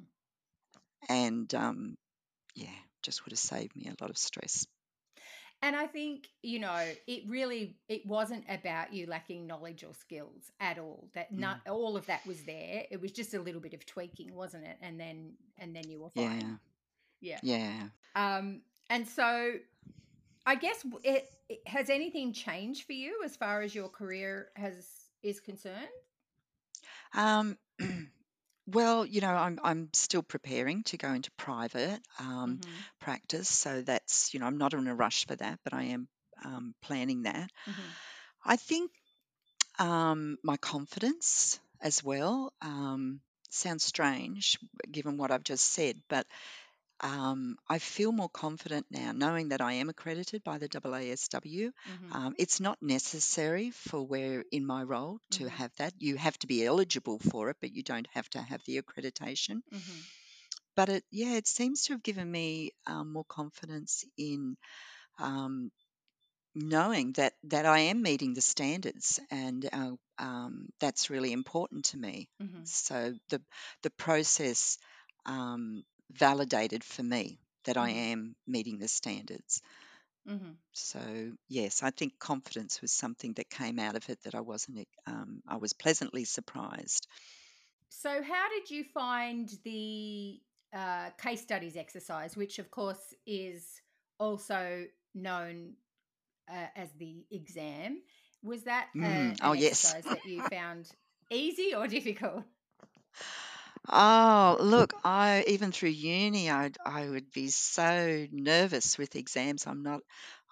and 1.10 1.54
um, 1.54 1.96
yeah, 2.56 2.68
just 3.04 3.26
would 3.26 3.32
have 3.34 3.40
saved 3.40 3.76
me 3.76 3.88
a 3.88 4.02
lot 4.04 4.10
of 4.10 4.18
stress. 4.18 4.66
And 5.64 5.76
I 5.76 5.86
think, 5.86 6.28
you 6.42 6.60
know, 6.60 6.96
it 7.08 7.24
really 7.28 7.78
it 7.88 8.06
wasn't 8.06 8.46
about 8.50 8.94
you 8.94 9.06
lacking 9.06 9.46
knowledge 9.46 9.84
or 9.84 9.94
skills 9.94 10.52
at 10.60 10.80
all. 10.80 11.10
That 11.14 11.32
Mm. 11.32 11.40
not 11.40 11.60
all 11.68 11.96
of 11.96 12.06
that 12.08 12.26
was 12.26 12.44
there. 12.44 12.86
It 12.90 13.00
was 13.00 13.12
just 13.12 13.34
a 13.34 13.40
little 13.40 13.62
bit 13.62 13.74
of 13.74 13.86
tweaking, 13.86 14.34
wasn't 14.34 14.66
it? 14.66 14.78
And 14.82 15.00
then 15.00 15.34
and 15.58 15.76
then 15.76 15.88
you 15.88 16.00
were 16.02 16.10
Yeah, 16.16 16.30
fine. 16.30 16.60
Yeah. 17.22 17.40
yeah. 17.44 17.90
Um 18.16 18.62
and 18.90 19.08
so 19.08 19.60
I 20.46 20.56
guess 20.56 20.84
it, 21.04 21.30
it 21.50 21.68
has 21.68 21.90
anything 21.90 22.34
changed 22.34 22.86
for 22.86 22.94
you 22.94 23.22
as 23.24 23.36
far 23.36 23.62
as 23.62 23.76
your 23.76 23.90
career 23.90 24.50
has 24.56 25.06
is 25.22 25.40
concerned? 25.40 25.88
Um, 27.14 27.58
well, 28.74 29.06
you 29.06 29.22
know, 29.22 29.34
I'm 29.34 29.60
I'm 29.64 29.90
still 29.94 30.24
preparing 30.24 30.84
to 30.86 30.98
go 30.98 31.14
into 31.14 31.32
private 31.38 32.00
um, 32.20 32.60
Mhm. 32.60 32.86
practice, 33.00 33.50
so 33.50 33.82
that's 33.82 34.34
you 34.34 34.40
know 34.40 34.46
I'm 34.48 34.58
not 34.58 34.74
in 34.74 34.88
a 34.88 34.96
rush 34.96 35.26
for 35.28 35.36
that, 35.36 35.60
but 35.64 35.74
I 35.74 35.84
am 35.86 36.08
um, 36.44 36.76
planning 36.82 37.24
that. 37.24 37.50
Mhm. 37.68 37.96
I 38.46 38.56
think 38.58 38.92
um, 39.80 40.38
my 40.44 40.58
confidence 40.58 41.60
as 41.82 42.04
well 42.04 42.54
um, 42.62 43.22
sounds 43.50 43.84
strange 43.84 44.58
given 44.92 45.18
what 45.18 45.32
I've 45.32 45.44
just 45.44 45.66
said, 45.66 45.98
but 46.10 46.26
um, 47.02 47.58
I 47.70 47.80
feel 47.80 48.12
more 48.12 48.30
confident 48.30 48.88
now 48.92 49.12
knowing 49.12 49.50
that 49.50 49.62
I 49.62 49.74
am 49.74 49.90
accredited 49.90 50.44
by 50.44 50.58
the 50.58 50.68
AASW. 50.68 51.72
Mhm. 51.86 52.12
Um, 52.12 52.36
it's 52.38 52.60
not 52.60 52.82
necessary 52.82 53.72
for 53.72 54.02
where 54.06 54.44
in 54.52 54.66
my 54.66 54.84
role 54.84 55.20
to 55.32 55.46
Mhm. 55.46 55.50
have 55.50 55.72
that. 55.78 55.94
You 56.00 56.16
have 56.18 56.38
to 56.40 56.48
be 56.48 56.66
eligible 56.66 57.20
for 57.20 57.50
it, 57.50 57.58
but 57.62 57.74
you 57.76 57.84
don't 57.84 58.08
have 58.14 58.30
to 58.32 58.42
have 58.42 58.62
the 58.66 58.82
accreditation. 58.82 59.62
Mhm. 59.72 60.08
but 60.76 60.90
it, 60.90 61.04
yeah, 61.12 61.34
it 61.36 61.48
seems 61.48 61.84
to 61.84 61.94
have 61.94 62.04
given 62.04 62.30
me 62.30 62.72
um, 62.88 63.14
more 63.14 63.26
confidence 63.26 64.06
in 64.18 64.58
um, 65.20 65.72
knowing 66.56 67.14
that 67.14 67.34
that 67.44 67.66
I 67.66 67.80
am 67.92 68.02
meeting 68.02 68.34
the 68.34 68.42
standards, 68.42 69.20
and 69.32 69.68
uh, 69.72 69.92
um, 70.20 70.68
that's 70.80 71.10
really 71.10 71.32
important 71.34 71.86
to 71.86 71.98
me. 71.98 72.30
Mm-hmm. 72.42 72.64
So 72.64 73.14
the 73.30 73.42
the 73.84 73.92
process 73.92 74.78
um, 75.26 75.84
validated 76.18 76.84
for 76.84 77.04
me 77.04 77.40
that 77.66 77.78
I 77.78 77.90
Mhm. 77.90 78.02
am 78.14 78.36
meeting 78.48 78.80
the 78.80 78.88
standards. 78.88 79.62
Mm-hmm. 80.28 80.52
So 80.74 81.34
yes, 81.48 81.82
I 81.82 81.92
think 81.92 82.20
confidence 82.20 82.82
was 82.82 82.92
something 82.92 83.34
that 83.34 83.50
came 83.50 83.80
out 83.80 83.96
of 83.96 84.10
it 84.10 84.22
that 84.24 84.36
I 84.36 84.42
wasn't. 84.42 84.88
Um, 85.06 85.42
I 85.48 85.56
was 85.58 85.72
pleasantly 85.74 86.26
surprised. 86.26 87.08
So, 87.90 88.22
how 88.24 88.50
did 88.50 88.70
you 88.72 88.84
find 88.84 89.50
the 89.64 90.40
uh, 90.74 91.10
case 91.22 91.42
studies 91.42 91.76
exercise, 91.76 92.36
which 92.38 92.60
of 92.60 92.72
course 92.72 93.14
is 93.26 93.82
also 94.20 94.86
known 95.14 95.74
uh, 96.52 96.68
as 96.76 96.92
the 96.94 97.26
exam? 97.32 98.02
Was 98.44 98.64
that 98.64 98.90
uh, 99.02 99.06
Mm, 99.06 99.38
an 99.42 99.42
oh 99.42 99.54
yes. 99.54 99.96
exercise 99.96 100.08
that 100.10 100.26
you 100.26 100.42
found 100.44 100.92
easy 101.30 101.74
or 101.76 101.88
difficult? 101.98 102.44
Oh, 103.90 104.58
look, 104.60 104.94
I 105.04 105.44
even 105.48 105.72
through 105.72 105.90
uni, 105.90 106.50
I 106.50 106.72
I 106.86 107.10
would 107.10 107.32
be 107.32 107.48
so 107.50 108.28
nervous 108.32 108.98
with 108.98 109.16
exams. 109.16 109.66
I'm 109.68 109.82
not 109.84 110.02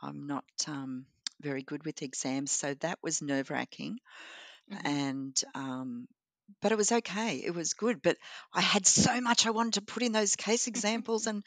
I'm 0.01 0.25
not 0.27 0.45
um, 0.67 1.05
very 1.39 1.61
good 1.63 1.85
with 1.85 2.01
exams, 2.01 2.51
so 2.51 2.73
that 2.75 2.99
was 3.03 3.21
nerve 3.21 3.49
wracking. 3.51 3.99
Mhm. 4.69 4.81
And 4.85 5.41
um, 5.55 6.07
but 6.61 6.71
it 6.71 6.77
was 6.77 6.91
okay. 6.91 7.37
It 7.37 7.53
was 7.55 7.73
good. 7.73 8.01
But 8.01 8.17
I 8.53 8.61
had 8.61 8.87
so 8.87 9.21
much 9.21 9.45
I 9.47 9.51
wanted 9.51 9.75
to 9.75 9.81
put 9.81 10.03
in 10.03 10.11
those 10.13 10.35
case 10.35 10.67
examples, 10.67 11.27
and 11.27 11.43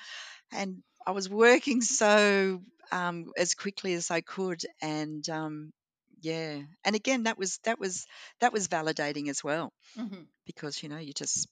and 0.52 0.82
I 1.06 1.12
was 1.12 1.28
working 1.30 1.80
so 1.82 2.62
um, 2.92 3.32
as 3.36 3.54
quickly 3.54 3.94
as 3.94 4.10
I 4.10 4.20
could, 4.22 4.62
and 4.82 5.28
um, 5.30 5.72
yeah. 6.20 6.60
And 6.84 6.96
again, 6.96 7.24
that 7.24 7.38
was 7.38 7.58
that 7.64 7.78
was 7.80 8.06
that 8.40 8.52
was 8.52 8.68
validating 8.68 9.28
as 9.30 9.44
well 9.44 9.72
Mhm. 9.96 10.26
because 10.46 10.82
you 10.82 10.88
know 10.88 10.98
you 10.98 11.12
just 11.12 11.48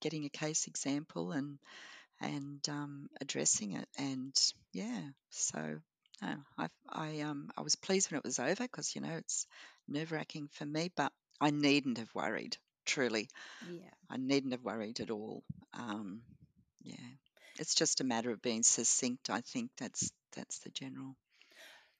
getting 0.00 0.24
a 0.24 0.30
case 0.30 0.66
example 0.66 1.32
and 1.32 1.58
and 2.20 2.60
um, 2.68 3.08
addressing 3.20 3.72
it. 3.72 3.88
And 3.98 4.34
yeah 4.72 5.00
so 5.30 5.80
no, 6.22 6.34
I 6.56 6.68
I 6.88 7.20
um 7.20 7.50
I 7.56 7.62
was 7.62 7.76
pleased 7.76 8.10
when 8.10 8.18
it 8.18 8.24
was 8.24 8.38
over 8.38 8.64
because 8.64 8.94
you 8.94 9.00
know 9.00 9.16
it's 9.16 9.46
nerve 9.86 10.12
wracking 10.12 10.48
for 10.52 10.66
me 10.66 10.90
but 10.96 11.12
I 11.40 11.50
needn't 11.50 11.98
have 11.98 12.14
worried 12.14 12.56
truly. 12.84 13.28
Yeah. 13.70 13.90
I 14.10 14.16
needn't 14.16 14.52
have 14.52 14.64
worried 14.64 15.00
at 15.00 15.10
all. 15.10 15.42
Um 15.74 16.22
yeah. 16.82 16.96
It's 17.58 17.74
just 17.74 18.00
a 18.00 18.04
matter 18.04 18.30
of 18.30 18.42
being 18.42 18.62
succinct 18.62 19.30
I 19.30 19.40
think 19.40 19.70
that's 19.78 20.10
that's 20.34 20.58
the 20.60 20.70
general. 20.70 21.16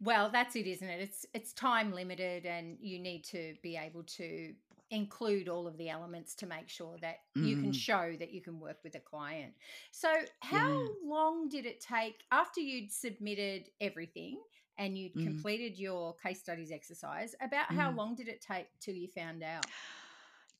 Well, 0.01 0.31
that's 0.31 0.55
it, 0.55 0.67
isn't 0.67 0.89
it? 0.89 1.01
It's 1.01 1.27
it's 1.35 1.53
time 1.53 1.93
limited, 1.93 2.47
and 2.47 2.77
you 2.81 3.01
need 3.01 3.25
to 3.25 3.55
be 3.63 3.77
able 3.77 4.05
to 4.05 4.55
include 4.91 5.49
all 5.49 5.67
of 5.67 5.77
the 5.77 5.89
elements 5.89 6.35
to 6.37 6.47
make 6.47 6.69
sure 6.69 6.97
that 7.01 7.17
you 7.35 7.57
can 7.57 7.73
mm, 7.73 7.75
show 7.75 8.15
that 8.19 8.33
you 8.33 8.41
can 8.41 8.59
work 8.59 8.79
with 8.83 8.95
a 8.95 9.01
client. 9.01 9.53
So, 9.91 10.09
how 10.41 10.69
yeah 10.69 10.87
long 11.05 11.49
did 11.49 11.67
it 11.67 11.81
take 11.81 12.23
after 12.31 12.61
you'd 12.61 12.93
submitted 12.93 13.69
everything 13.81 14.39
and 14.77 14.97
you'd 14.97 15.15
mm, 15.15 15.25
completed 15.25 15.79
your 15.79 16.15
case 16.15 16.41
studies 16.41 16.71
exercise? 16.71 17.35
About 17.41 17.73
how 17.73 17.91
mm. 17.91 17.97
long 17.97 18.15
did 18.15 18.29
it 18.29 18.41
take 18.41 18.67
till 18.81 18.95
you 18.95 19.09
found 19.09 19.43
out? 19.43 19.67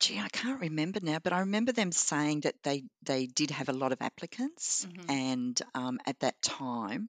Gee, 0.01 0.19
I 0.19 0.29
can't 0.29 0.61
remember 0.61 1.01
now, 1.03 1.19
but 1.23 1.33
I 1.33 1.41
remember 1.41 1.73
them 1.73 1.91
saying 1.91 2.43
that 2.43 2.55
they 2.63 2.85
they 3.03 3.27
did 3.27 3.51
have 3.51 3.69
a 3.69 3.73
lot 3.73 3.93
of 3.93 4.01
applicants, 4.01 4.85
hmm 4.85 5.11
and 5.11 5.61
um, 5.75 5.99
at 6.07 6.21
that 6.21 6.41
time, 6.43 7.09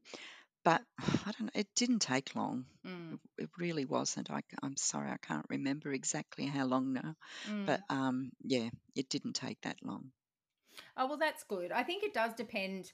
but 0.64 0.82
I 1.00 1.32
don't 1.32 1.42
know, 1.42 1.50
it 1.54 1.68
didn't 1.76 2.00
take 2.00 2.36
long. 2.36 2.66
Mm, 2.86 3.14
It, 3.14 3.44
it 3.44 3.50
really 3.58 3.86
wasn't. 3.86 4.32
I, 4.32 4.42
am 4.64 4.78
sorry, 4.78 5.10
I 5.10 5.18
can't 5.18 5.46
remember 5.50 5.92
exactly 5.92 6.46
how 6.46 6.66
long 6.66 6.94
now, 6.94 7.16
but 7.66 7.82
mm. 7.90 7.96
um, 7.96 8.32
yeah, 8.44 8.70
it 8.96 9.10
didn't 9.10 9.34
take 9.34 9.62
that 9.62 9.78
long. 9.84 10.12
Oh, 10.98 11.08
well, 11.08 11.18
that's 11.18 11.44
good. 11.44 11.72
I 11.72 11.84
think 11.84 12.04
it 12.04 12.14
does 12.14 12.34
depend 12.34 12.92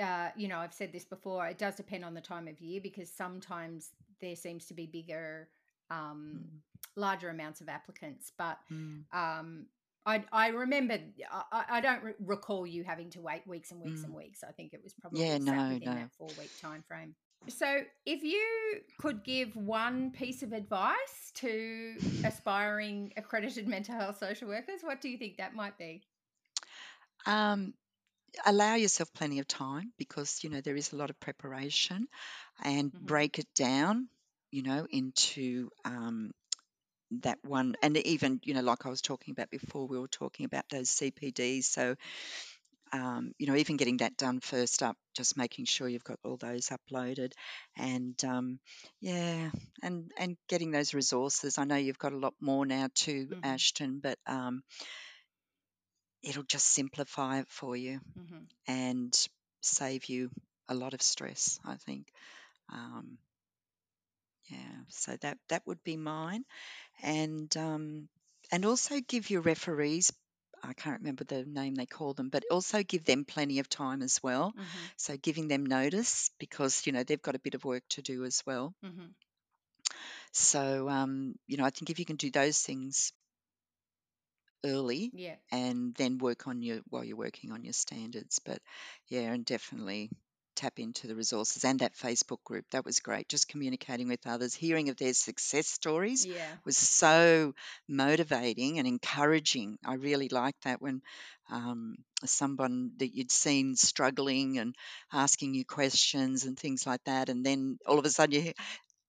uh, 0.00 0.30
you 0.36 0.48
know, 0.48 0.58
I've 0.58 0.74
said 0.74 0.92
this 0.92 1.04
before, 1.04 1.46
it 1.46 1.58
does 1.58 1.76
depend 1.76 2.04
on 2.04 2.14
the 2.14 2.20
time 2.20 2.48
of 2.48 2.60
year 2.60 2.80
because 2.82 3.10
sometimes 3.10 3.90
there 4.20 4.36
seems 4.36 4.66
to 4.66 4.74
be 4.74 4.86
bigger, 4.86 5.48
um, 5.90 6.44
Mm, 6.44 6.60
larger 6.96 7.28
amounts 7.28 7.60
of 7.60 7.68
applicants. 7.68 8.32
But 8.36 8.58
mm, 8.72 9.02
um, 9.12 9.66
I, 10.06 10.24
I 10.32 10.48
remember, 10.48 10.98
I, 11.30 11.64
I 11.68 11.80
don't 11.80 12.02
re- 12.02 12.12
recall 12.20 12.66
you 12.66 12.84
having 12.84 13.10
to 13.10 13.20
wait 13.20 13.46
weeks 13.46 13.70
and 13.70 13.80
weeks 13.80 14.02
and 14.02 14.12
mm. 14.12 14.16
weeks. 14.16 14.42
I 14.42 14.52
think 14.52 14.72
it 14.72 14.80
was 14.82 14.94
probably 14.94 15.20
yeah, 15.20 15.38
no, 15.38 15.68
within 15.74 15.84
no. 15.84 15.94
that 15.94 16.10
four 16.16 16.28
week 16.38 16.50
time 16.60 16.82
frame. 16.88 17.14
So, 17.48 17.80
if 18.04 18.22
you 18.22 18.42
could 18.98 19.24
give 19.24 19.56
one 19.56 20.10
piece 20.10 20.42
of 20.42 20.52
advice 20.52 21.32
to 21.36 21.94
aspiring 22.24 23.12
accredited 23.16 23.66
mental 23.66 23.94
health 23.94 24.18
social 24.18 24.48
workers, 24.48 24.80
what 24.82 25.00
do 25.00 25.08
you 25.08 25.16
think 25.18 25.38
that 25.38 25.54
might 25.54 25.78
be? 25.78 26.02
Um, 27.26 27.74
allow 28.46 28.74
yourself 28.74 29.12
plenty 29.12 29.38
of 29.38 29.48
time 29.48 29.92
because 29.98 30.42
you 30.42 30.50
know 30.50 30.60
there 30.60 30.76
is 30.76 30.92
a 30.92 30.96
lot 30.96 31.10
of 31.10 31.18
preparation, 31.20 32.08
and 32.62 32.92
hmm 32.92 33.06
break 33.06 33.38
it 33.38 33.48
down, 33.54 34.08
you 34.50 34.62
know, 34.62 34.86
into 34.90 35.70
um, 35.84 36.32
that 37.22 37.38
one 37.44 37.76
and 37.82 37.96
even 37.98 38.40
you 38.44 38.54
know 38.54 38.60
like 38.62 38.86
i 38.86 38.88
was 38.88 39.00
talking 39.02 39.32
about 39.32 39.50
before 39.50 39.86
we 39.86 39.98
were 39.98 40.08
talking 40.08 40.46
about 40.46 40.64
those 40.70 40.88
cpds 40.90 41.64
so 41.64 41.94
um, 42.92 43.32
you 43.38 43.46
know 43.46 43.56
even 43.56 43.76
getting 43.76 43.98
that 43.98 44.16
done 44.16 44.40
first 44.40 44.82
up 44.82 44.96
just 45.14 45.36
making 45.36 45.64
sure 45.64 45.88
you've 45.88 46.04
got 46.04 46.18
all 46.24 46.36
those 46.36 46.70
uploaded 46.70 47.32
and 47.76 48.22
um, 48.24 48.58
yeah 49.00 49.50
and 49.82 50.10
and 50.18 50.36
getting 50.48 50.70
those 50.70 50.94
resources. 50.94 51.58
I 51.58 51.64
know 51.64 51.76
you've 51.76 51.98
got 51.98 52.12
a 52.12 52.18
lot 52.18 52.34
more 52.40 52.66
now 52.66 52.88
too 52.94 53.30
hmm 53.30 53.42
ashton 53.42 54.00
but 54.02 54.18
um, 54.26 54.62
it'll 56.22 56.42
just 56.44 56.66
simplify 56.66 57.40
it 57.40 57.48
for 57.48 57.76
you 57.76 58.00
hmm 58.16 58.44
and 58.66 59.28
save 59.60 60.06
you 60.06 60.30
a 60.68 60.74
lot 60.74 60.94
of 60.94 61.02
stress 61.02 61.58
i 61.64 61.76
think. 61.76 62.12
Um, 62.72 63.18
yeah 64.48 64.80
so 64.88 65.16
that 65.22 65.38
that 65.48 65.62
would 65.66 65.82
be 65.84 65.96
mine 65.96 66.44
and 67.02 67.54
um, 67.56 68.08
and 68.52 68.64
also 68.64 69.00
give 69.00 69.30
your 69.30 69.42
referees 69.42 70.12
I 70.62 70.72
can't 70.74 71.00
remember 71.00 71.24
the 71.24 71.44
name 71.44 71.74
they 71.74 71.86
call 71.86 72.14
them, 72.14 72.28
but 72.30 72.44
also 72.50 72.82
give 72.82 73.04
them 73.04 73.24
plenty 73.24 73.58
of 73.60 73.68
time 73.68 74.02
as 74.02 74.22
well. 74.22 74.54
hmm 74.54 74.86
So 74.96 75.16
giving 75.16 75.48
them 75.48 75.64
notice 75.66 76.30
because 76.38 76.86
you 76.86 76.92
know 76.92 77.02
they've 77.04 77.22
got 77.22 77.34
a 77.36 77.40
bit 77.40 77.54
of 77.54 77.64
work 77.64 77.82
to 77.90 78.02
do 78.02 78.24
as 78.24 78.42
well. 78.46 78.74
hmm 78.82 79.14
So 80.32 80.88
um, 80.88 81.36
you 81.46 81.56
know 81.56 81.64
I 81.64 81.70
think 81.70 81.90
if 81.90 81.98
you 81.98 82.04
can 82.04 82.16
do 82.16 82.30
those 82.30 82.60
things 82.60 83.12
early 84.64 85.12
Yeah. 85.12 85.36
and 85.50 85.94
then 85.94 86.18
work 86.18 86.46
on 86.46 86.62
your 86.62 86.80
while 86.88 87.04
you're 87.04 87.16
working 87.16 87.52
on 87.52 87.64
your 87.64 87.72
standards, 87.72 88.38
but 88.44 88.60
yeah, 89.08 89.32
and 89.32 89.44
definitely 89.44 90.10
tap 90.60 90.78
into 90.78 91.06
the 91.08 91.14
resources 91.16 91.64
and 91.64 91.80
that 91.80 91.94
Facebook 91.96 92.42
group. 92.44 92.64
That 92.72 92.84
was 92.84 93.00
great. 93.00 93.28
Just 93.28 93.48
communicating 93.48 94.08
with 94.08 94.26
others, 94.26 94.54
hearing 94.54 94.88
of 94.90 94.96
their 94.96 95.14
success 95.14 95.66
stories 95.68 96.26
Yeah. 96.26 96.58
was 96.64 96.76
so 96.76 97.54
motivating 97.88 98.78
and 98.78 98.86
encouraging. 98.86 99.78
I 99.84 99.94
really 99.94 100.28
liked 100.28 100.64
that 100.64 100.82
when 100.82 101.02
um, 101.50 101.96
someone 102.24 102.92
that 102.98 103.14
you'd 103.14 103.32
seen 103.32 103.76
struggling 103.76 104.58
and 104.58 104.74
asking 105.12 105.54
you 105.54 105.64
questions 105.64 106.44
and 106.44 106.58
things 106.58 106.86
like 106.86 107.02
that, 107.04 107.28
and 107.28 107.44
then 107.44 107.78
all 107.86 107.98
of 107.98 108.04
a 108.06 108.10
sudden 108.10 108.34
you 108.34 108.40
hear, 108.42 108.54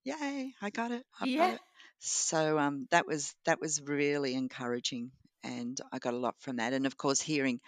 "Yay, 0.04 0.54
I 0.62 0.70
got 0.70 0.92
it! 0.92 1.06
I've 1.20 1.34
got 1.34 1.50
Yeah. 1.50 1.52
it!" 1.52 1.62
So 2.00 2.60
um, 2.60 2.88
that 2.92 3.08
was 3.08 3.36
that 3.46 3.60
was 3.60 3.82
really 3.82 4.36
encouraging, 4.36 5.12
and 5.44 5.80
I 5.92 6.00
got 6.00 6.14
a 6.14 6.18
lot 6.18 6.36
from 6.40 6.58
that. 6.58 6.74
And 6.74 6.86
of 6.86 6.98
course, 6.98 7.22
hearing 7.22 7.60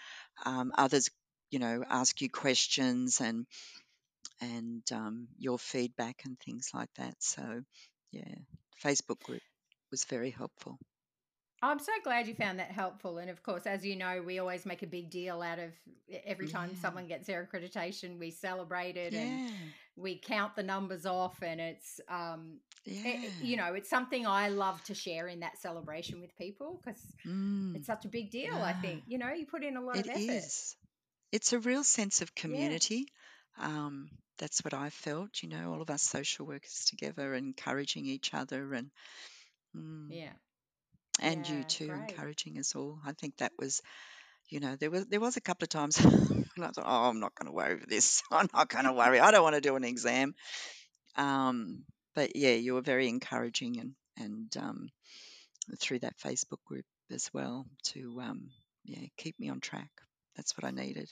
um, 0.46 0.72
others, 0.78 1.10
you 1.54 1.60
know, 1.60 1.84
ask 1.88 2.20
you 2.20 2.30
questions 2.30 3.22
and 3.22 3.46
and 4.42 4.82
um, 4.92 5.28
your 5.38 5.60
feedback 5.60 6.24
and 6.26 6.38
things 6.40 6.72
like 6.74 6.90
that. 6.98 7.16
So, 7.20 7.62
yeah, 8.12 8.36
Facebook 8.84 9.22
group 9.22 9.44
was 9.92 10.04
very 10.06 10.32
helpful. 10.32 10.80
I'm 11.62 11.80
so 11.80 11.94
glad 12.04 12.28
you 12.28 12.34
found 12.34 12.60
that 12.60 12.72
helpful. 12.72 13.20
And 13.20 13.30
of 13.30 13.42
course, 13.44 13.68
as 13.68 13.86
you 13.86 13.96
know, 13.96 14.22
we 14.26 14.40
always 14.40 14.66
make 14.66 14.82
a 14.82 14.88
big 14.88 15.12
deal 15.12 15.42
out 15.42 15.60
of 15.60 15.72
every 16.26 16.48
time 16.48 16.72
Yeah, 16.72 16.82
someone 16.82 17.08
gets 17.08 17.28
their 17.28 17.48
accreditation, 17.48 18.20
we 18.20 18.32
celebrate 18.32 18.98
it 18.98 19.14
and 19.14 19.40
we 19.96 20.18
count 20.18 20.56
the 20.56 20.64
numbers 20.64 21.06
off. 21.06 21.42
And 21.42 21.62
it's, 21.62 22.02
um, 22.10 22.60
it, 22.86 22.94
yeah. 22.96 23.30
you 23.40 23.56
know, 23.56 23.76
it's 23.76 23.90
something 23.90 24.28
I 24.28 24.50
love 24.50 24.84
to 24.86 24.94
share 24.96 25.28
in 25.28 25.40
that 25.42 25.58
celebration 25.60 26.20
with 26.20 26.36
people 26.36 26.82
because 26.84 27.02
Mm, 27.26 27.76
it's 27.76 27.88
such 27.88 28.06
a 28.06 28.10
big 28.10 28.30
deal. 28.32 28.56
I 28.62 28.74
think, 28.74 29.04
you 29.08 29.18
know, 29.18 29.32
you 29.32 29.46
put 29.46 29.64
in 29.64 29.78
a 29.78 29.82
lot 29.82 30.00
of 30.00 30.10
effort. 30.10 30.20
is. 30.20 30.76
It's 31.34 31.54
a 31.54 31.60
real 31.60 31.84
sense 31.84 32.22
of 32.22 32.34
community. 32.36 33.08
Um, 33.60 34.10
that's 34.40 34.64
what 34.64 34.74
I 34.74 34.90
felt, 34.90 35.44
you 35.44 35.50
know, 35.50 35.74
all 35.74 35.82
of 35.82 35.90
us 35.92 36.04
social 36.04 36.46
workers 36.48 36.86
together, 36.88 37.34
encouraging 37.36 38.06
each 38.08 38.34
other, 38.34 38.74
and 38.74 38.92
mm, 39.76 40.14
Yeah. 40.14 40.34
and 41.22 41.48
you 41.48 41.64
too, 41.66 41.86
Great. 41.90 42.00
encouraging 42.10 42.60
us 42.60 42.76
all. 42.76 43.00
I 43.06 43.14
think 43.14 43.38
that 43.38 43.54
was 43.60 43.82
you 44.50 44.60
know, 44.60 44.76
there 44.78 44.92
was 44.92 45.06
there 45.08 45.20
was 45.22 45.38
a 45.38 45.42
couple 45.42 45.66
of 45.66 45.70
times 45.70 45.98
I 46.06 46.68
thought, 46.68 46.78
oh, 46.86 47.10
I'm 47.10 47.20
not 47.20 47.36
going 47.36 47.48
to 47.48 47.54
worry 47.54 47.76
with 47.76 47.90
this. 47.90 48.24
I'm 48.32 48.50
not 48.54 48.70
going 48.70 48.86
to 48.86 48.94
worry. 48.94 49.20
I 49.20 49.32
don't 49.32 49.44
want 49.44 49.56
to 49.56 49.62
do 49.62 49.76
an 49.76 49.84
exam. 49.86 50.36
Um, 51.16 51.86
but 52.16 52.36
yeah, 52.36 52.54
you 52.56 52.74
were 52.76 52.82
very 52.82 53.10
encouraging 53.10 53.80
and 53.80 53.94
and 54.18 54.58
um, 54.58 54.90
through 55.80 56.00
that 56.00 56.18
Facebook 56.18 56.64
group 56.66 56.86
as 57.12 57.30
well 57.34 57.66
to 57.84 58.20
um, 58.22 58.50
yeah 58.86 59.08
keep 59.18 59.40
me 59.40 59.50
on 59.50 59.60
track. 59.62 59.90
That's 60.36 60.58
what 60.58 60.66
I 60.66 60.72
needed. 60.72 61.12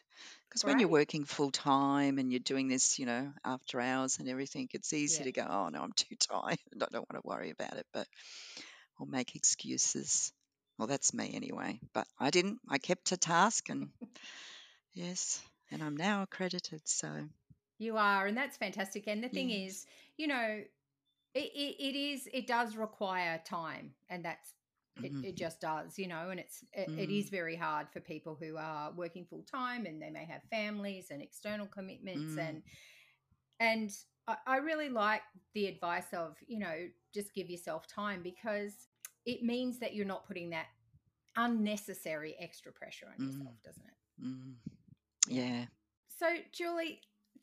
Because 0.50 0.66
when 0.66 0.80
you're 0.80 0.90
Great. 0.90 1.02
working 1.02 1.26
full 1.26 1.52
time 1.52 2.18
and 2.20 2.32
you're 2.32 2.40
doing 2.40 2.68
this, 2.68 3.00
you 3.00 3.06
know, 3.06 3.32
after 3.46 3.80
hours 3.80 4.18
and 4.20 4.28
everything, 4.30 4.70
it's 4.74 4.94
easy 4.94 5.24
Yeah. 5.24 5.26
to 5.26 5.32
go, 5.32 5.48
oh 5.50 5.70
no, 5.70 5.82
I'm 5.82 5.94
too 5.94 6.16
tired. 6.20 6.60
I 6.74 6.78
don't 6.92 7.10
want 7.10 7.22
to 7.24 7.28
worry 7.28 7.50
about 7.52 7.74
it, 7.78 7.86
but 7.94 8.08
or 9.00 9.06
make 9.08 9.36
excuses. 9.36 10.32
Well, 10.78 10.88
that's 10.88 11.14
me 11.14 11.32
anyway. 11.34 11.80
But 11.94 12.08
I 12.20 12.30
didn't. 12.32 12.60
I 12.70 12.78
kept 12.78 13.06
to 13.08 13.18
task 13.18 13.70
and 13.70 13.90
yes, 14.94 15.42
and 15.72 15.84
I'm 15.84 15.98
now 15.98 16.24
accredited. 16.24 16.82
So 16.86 17.10
You 17.80 17.98
are, 17.98 18.28
and 18.28 18.38
that's 18.38 18.58
fantastic. 18.58 19.08
And 19.08 19.24
the 19.24 19.30
thing 19.30 19.50
yes. 19.50 19.72
is, 19.72 19.86
you 20.18 20.28
know, 20.28 20.64
it, 21.34 21.40
it, 21.56 21.76
it 21.80 21.96
is 21.96 22.30
it 22.34 22.48
does 22.48 22.76
require 22.76 23.42
time, 23.46 23.94
and 24.10 24.24
that's 24.24 24.54
it, 25.04 25.12
Mm, 25.14 25.24
it 25.24 25.38
just 25.38 25.62
does, 25.62 25.98
you 25.98 26.08
know, 26.08 26.30
and 26.30 26.40
it's 26.40 26.64
it, 26.74 26.92
it 26.98 27.10
mm, 27.10 27.20
is 27.20 27.30
very 27.30 27.56
hard 27.56 27.88
for 27.92 28.00
people 28.00 28.38
who 28.40 28.58
are 28.58 28.92
working 28.92 29.26
full 29.26 29.44
time 29.44 29.86
and 29.86 30.02
they 30.02 30.10
may 30.10 30.26
have 30.26 30.42
families 30.50 31.08
and 31.12 31.22
external 31.22 31.68
commitments 31.68 32.36
mm, 32.36 32.38
and 32.38 32.62
and 33.60 33.92
I, 34.28 34.38
I 34.48 34.58
really 34.58 34.90
like 34.90 35.22
the 35.54 35.68
advice 35.68 36.14
of, 36.14 36.38
you 36.48 36.60
know, 36.60 36.88
just 37.14 37.34
give 37.34 37.50
yourself 37.50 37.88
time 37.88 38.22
because 38.24 38.88
it 39.26 39.44
means 39.44 39.80
that 39.80 39.94
you're 39.96 40.06
not 40.06 40.28
putting 40.28 40.50
that 40.52 40.68
unnecessary 41.38 42.36
extra 42.40 42.72
pressure 42.72 43.08
on 43.08 43.20
mm, 43.20 43.26
yourself, 43.26 43.56
doesn't 43.64 43.86
it? 43.86 43.94
mm. 44.24 44.54
Yeah. 45.28 45.66
So, 46.10 46.28
Julie, 46.52 47.02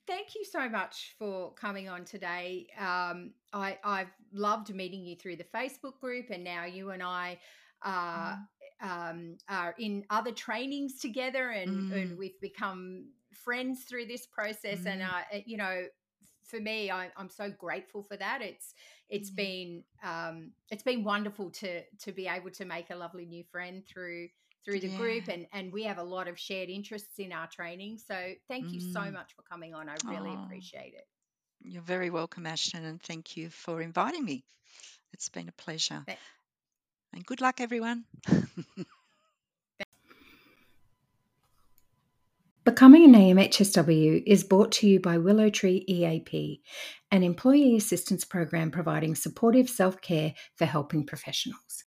thank 0.08 0.34
you 0.34 0.44
so 0.44 0.68
much 0.68 1.14
for 1.18 1.52
coming 1.52 1.88
on 1.88 2.04
today. 2.04 2.66
Um, 2.78 3.32
I, 3.52 3.78
I've 3.84 4.10
loved 4.32 4.74
meeting 4.74 5.04
you 5.04 5.14
through 5.14 5.36
the 5.36 5.44
Facebook 5.44 6.00
group, 6.00 6.30
and 6.30 6.42
now 6.42 6.64
you 6.64 6.90
and 6.90 7.02
I 7.02 7.38
uh, 7.82 8.32
Mm, 8.32 8.48
um, 8.80 9.36
are 9.48 9.74
in 9.78 10.04
other 10.10 10.32
trainings 10.32 10.98
together, 10.98 11.50
and, 11.50 11.92
and 11.92 12.10
mm, 12.10 12.18
we've 12.18 12.40
become 12.40 13.10
friends 13.32 13.84
through 13.84 14.06
this 14.06 14.26
process. 14.26 14.86
And 14.86 15.02
mm. 15.02 15.08
uh, 15.08 15.38
you 15.46 15.58
know, 15.58 15.84
for 16.42 16.58
me, 16.58 16.90
I, 16.90 17.10
I'm 17.16 17.28
so 17.28 17.50
grateful 17.50 18.02
for 18.02 18.16
that. 18.16 18.40
It's 18.42 18.74
it's 19.10 19.30
Yeah. 19.30 19.36
been 19.36 19.84
um, 20.02 20.52
it's 20.70 20.82
been 20.82 21.04
wonderful 21.04 21.50
to 21.50 21.82
to 21.84 22.12
be 22.12 22.26
able 22.26 22.50
to 22.52 22.64
make 22.64 22.90
a 22.90 22.96
lovely 22.96 23.26
new 23.26 23.44
friend 23.44 23.84
through 23.86 24.28
through 24.64 24.80
the 24.80 24.88
group 24.96 25.28
and 25.28 25.46
and 25.52 25.72
we 25.72 25.84
have 25.84 25.98
a 25.98 26.02
lot 26.02 26.28
of 26.28 26.38
shared 26.38 26.68
interests 26.68 27.18
in 27.18 27.32
our 27.32 27.46
training 27.48 27.98
so 27.98 28.32
thank 28.48 28.72
you 28.72 28.80
so 28.80 29.00
Mm. 29.00 29.12
much 29.14 29.34
for 29.34 29.42
coming 29.42 29.74
on 29.74 29.88
i 29.88 29.94
really 30.04 30.30
Oh, 30.30 30.44
appreciate 30.44 30.94
it 30.94 31.06
you're 31.64 31.82
very 31.82 32.10
welcome, 32.10 32.46
Ashton, 32.46 32.84
and 32.84 33.02
thank 33.02 33.36
you 33.36 33.50
for 33.50 33.80
inviting 33.82 34.24
me. 34.24 34.44
It's 35.12 35.28
been 35.28 35.48
a 35.48 35.52
pleasure. 35.52 36.04
And 37.12 37.26
good 37.26 37.40
luck, 37.40 37.60
everyone. 37.60 38.04
Becoming 42.64 43.04
an 43.04 43.14
AMHSW 43.14 44.22
is 44.26 44.44
brought 44.44 44.70
to 44.72 44.86
you 44.86 45.00
by 45.00 45.16
Willowtree 45.16 45.84
EAP, 45.88 46.62
an 47.10 47.22
employee 47.22 47.76
assistance 47.76 48.24
program 48.24 48.70
providing 48.70 49.14
supportive 49.14 49.70
self 49.70 50.00
care 50.02 50.34
for 50.54 50.66
helping 50.66 51.04
professionals. 51.06 51.84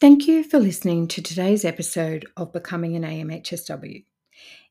Thank 0.00 0.26
you 0.26 0.42
for 0.42 0.58
listening 0.58 1.06
to 1.08 1.20
today's 1.20 1.62
episode 1.62 2.24
of 2.34 2.54
Becoming 2.54 2.96
an 2.96 3.02
AMHSW. 3.02 4.06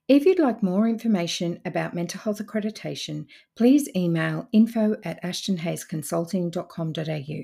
If 0.08 0.26
you'd 0.26 0.39
like 0.39 0.63
more 0.63 0.88
information 0.88 1.60
about 1.63 1.94
mental 1.94 2.22
health 2.22 2.44
accreditation, 2.44 3.28
please 3.56 3.88
email 3.96 4.50
info 4.52 4.96
at 5.04 5.22
ashtonhayesconsulting.com.au. 5.22 7.44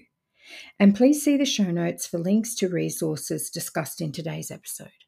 And 0.79 0.95
please 0.95 1.23
see 1.23 1.37
the 1.37 1.45
show 1.45 1.69
notes 1.69 2.07
for 2.07 2.17
links 2.17 2.55
to 2.55 2.69
resources 2.69 3.51
discussed 3.51 4.01
in 4.01 4.11
today's 4.11 4.49
episode. 4.49 5.04